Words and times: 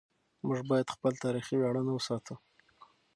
موږ 0.47 0.59
باید 0.71 0.93
خپل 0.95 1.13
تاریخي 1.23 1.55
ویاړونه 1.57 1.91
وساتو. 1.93 2.35